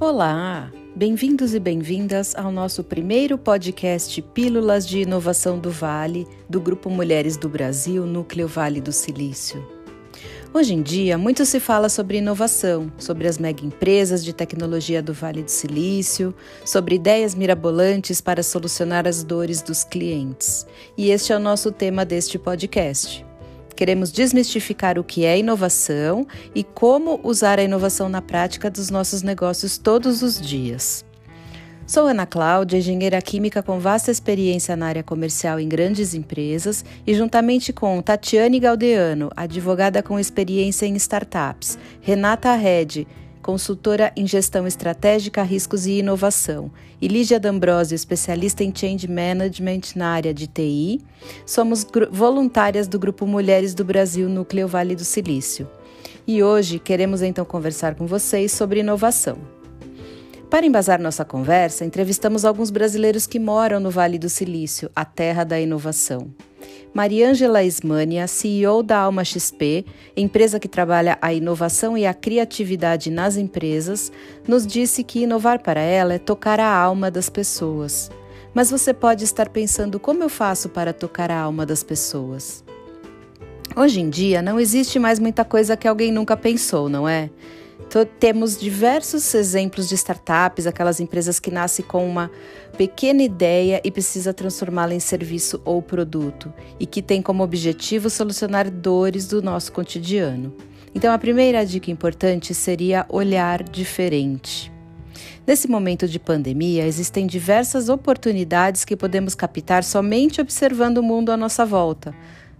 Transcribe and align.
Olá, 0.00 0.70
bem-vindos 0.94 1.54
e 1.54 1.58
bem-vindas 1.58 2.32
ao 2.36 2.52
nosso 2.52 2.84
primeiro 2.84 3.36
podcast 3.36 4.22
Pílulas 4.22 4.86
de 4.86 5.00
Inovação 5.00 5.58
do 5.58 5.72
Vale, 5.72 6.24
do 6.48 6.60
Grupo 6.60 6.88
Mulheres 6.88 7.36
do 7.36 7.48
Brasil, 7.48 8.06
Núcleo 8.06 8.46
Vale 8.46 8.80
do 8.80 8.92
Silício. 8.92 9.66
Hoje 10.54 10.72
em 10.72 10.82
dia, 10.82 11.18
muito 11.18 11.44
se 11.44 11.58
fala 11.58 11.88
sobre 11.88 12.18
inovação, 12.18 12.92
sobre 12.96 13.26
as 13.26 13.38
mega 13.38 13.66
empresas 13.66 14.24
de 14.24 14.32
tecnologia 14.32 15.02
do 15.02 15.12
Vale 15.12 15.42
do 15.42 15.50
Silício, 15.50 16.32
sobre 16.64 16.94
ideias 16.94 17.34
mirabolantes 17.34 18.20
para 18.20 18.44
solucionar 18.44 19.04
as 19.04 19.24
dores 19.24 19.62
dos 19.62 19.82
clientes. 19.82 20.64
E 20.96 21.10
este 21.10 21.32
é 21.32 21.36
o 21.36 21.40
nosso 21.40 21.72
tema 21.72 22.04
deste 22.04 22.38
podcast. 22.38 23.27
Queremos 23.78 24.10
desmistificar 24.10 24.98
o 24.98 25.04
que 25.04 25.24
é 25.24 25.38
inovação 25.38 26.26
e 26.52 26.64
como 26.64 27.20
usar 27.22 27.60
a 27.60 27.62
inovação 27.62 28.08
na 28.08 28.20
prática 28.20 28.68
dos 28.68 28.90
nossos 28.90 29.22
negócios 29.22 29.78
todos 29.78 30.20
os 30.20 30.40
dias. 30.40 31.04
Sou 31.86 32.08
Ana 32.08 32.26
Cláudia, 32.26 32.78
engenheira 32.78 33.22
química 33.22 33.62
com 33.62 33.78
vasta 33.78 34.10
experiência 34.10 34.74
na 34.74 34.86
área 34.86 35.04
comercial 35.04 35.60
em 35.60 35.68
grandes 35.68 36.12
empresas, 36.12 36.84
e 37.06 37.14
juntamente 37.14 37.72
com 37.72 38.02
Tatiane 38.02 38.58
Galdeano, 38.58 39.30
advogada 39.36 40.02
com 40.02 40.18
experiência 40.18 40.84
em 40.84 40.96
startups, 40.96 41.78
Renata 42.00 42.56
Red, 42.56 43.06
consultora 43.48 44.12
em 44.14 44.26
gestão 44.26 44.66
estratégica, 44.66 45.42
riscos 45.42 45.86
e 45.86 45.92
inovação, 45.92 46.70
e 47.00 47.08
Lígia 47.08 47.40
D'Ambrosio, 47.40 47.94
especialista 47.94 48.62
em 48.62 48.70
change 48.74 49.08
management 49.08 49.96
na 49.96 50.10
área 50.10 50.34
de 50.34 50.46
TI, 50.46 51.00
somos 51.46 51.86
voluntárias 52.10 52.86
do 52.86 52.98
Grupo 52.98 53.26
Mulheres 53.26 53.72
do 53.72 53.86
Brasil 53.86 54.28
Núcleo 54.28 54.68
Vale 54.68 54.94
do 54.94 55.02
Silício. 55.02 55.66
E 56.26 56.42
hoje 56.42 56.78
queremos 56.78 57.22
então 57.22 57.42
conversar 57.42 57.94
com 57.94 58.06
vocês 58.06 58.52
sobre 58.52 58.80
inovação. 58.80 59.38
Para 60.50 60.64
embasar 60.64 60.98
nossa 60.98 61.26
conversa, 61.26 61.84
entrevistamos 61.84 62.42
alguns 62.42 62.70
brasileiros 62.70 63.26
que 63.26 63.38
moram 63.38 63.78
no 63.78 63.90
Vale 63.90 64.18
do 64.18 64.30
Silício, 64.30 64.90
a 64.96 65.04
terra 65.04 65.44
da 65.44 65.60
inovação. 65.60 66.30
Mariângela 66.94 67.62
Ismania, 67.62 68.26
CEO 68.26 68.82
da 68.82 68.98
Alma 68.98 69.22
XP, 69.26 69.84
empresa 70.16 70.58
que 70.58 70.66
trabalha 70.66 71.18
a 71.20 71.34
inovação 71.34 71.98
e 71.98 72.06
a 72.06 72.14
criatividade 72.14 73.10
nas 73.10 73.36
empresas, 73.36 74.10
nos 74.48 74.66
disse 74.66 75.04
que 75.04 75.20
inovar 75.20 75.62
para 75.62 75.80
ela 75.80 76.14
é 76.14 76.18
tocar 76.18 76.58
a 76.58 76.74
alma 76.74 77.10
das 77.10 77.28
pessoas. 77.28 78.10
Mas 78.54 78.70
você 78.70 78.94
pode 78.94 79.24
estar 79.24 79.50
pensando 79.50 80.00
como 80.00 80.22
eu 80.22 80.30
faço 80.30 80.70
para 80.70 80.94
tocar 80.94 81.30
a 81.30 81.38
alma 81.38 81.66
das 81.66 81.82
pessoas? 81.82 82.64
Hoje 83.76 84.00
em 84.00 84.08
dia 84.08 84.40
não 84.40 84.58
existe 84.58 84.98
mais 84.98 85.18
muita 85.18 85.44
coisa 85.44 85.76
que 85.76 85.86
alguém 85.86 86.10
nunca 86.10 86.38
pensou, 86.38 86.88
não 86.88 87.06
é? 87.06 87.28
Temos 88.18 88.58
diversos 88.58 89.34
exemplos 89.34 89.88
de 89.88 89.94
startups, 89.94 90.66
aquelas 90.66 91.00
empresas 91.00 91.40
que 91.40 91.50
nascem 91.50 91.84
com 91.84 92.06
uma 92.06 92.30
pequena 92.76 93.22
ideia 93.22 93.80
e 93.82 93.90
precisa 93.90 94.34
transformá-la 94.34 94.94
em 94.94 95.00
serviço 95.00 95.60
ou 95.64 95.80
produto, 95.80 96.52
e 96.78 96.86
que 96.86 97.00
tem 97.00 97.22
como 97.22 97.42
objetivo 97.42 98.10
solucionar 98.10 98.70
dores 98.70 99.26
do 99.26 99.40
nosso 99.40 99.72
cotidiano. 99.72 100.54
Então, 100.94 101.12
a 101.12 101.18
primeira 101.18 101.64
dica 101.64 101.90
importante 101.90 102.54
seria 102.54 103.06
olhar 103.08 103.62
diferente. 103.62 104.72
Nesse 105.46 105.68
momento 105.68 106.06
de 106.06 106.18
pandemia, 106.18 106.86
existem 106.86 107.26
diversas 107.26 107.88
oportunidades 107.88 108.84
que 108.84 108.96
podemos 108.96 109.34
captar 109.34 109.82
somente 109.82 110.40
observando 110.40 110.98
o 110.98 111.02
mundo 111.02 111.32
à 111.32 111.36
nossa 111.36 111.64
volta 111.64 112.14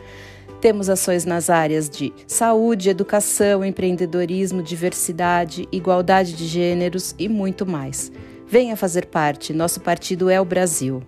Temos 0.62 0.90
ações 0.90 1.26
nas 1.26 1.50
áreas 1.50 1.90
de 1.90 2.14
saúde, 2.26 2.90
educação, 2.90 3.64
empreendedorismo, 3.64 4.64
diversidade, 4.64 5.68
igualdade 5.72 6.34
de 6.34 6.48
gêneros 6.48 7.14
e 7.20 7.30
muito 7.30 7.66
mais. 7.66 8.12
Venha 8.50 8.78
fazer 8.78 9.08
parte, 9.08 9.52
nosso 9.52 9.82
partido 9.82 10.30
é 10.30 10.40
o 10.40 10.46
Brasil. 10.46 11.04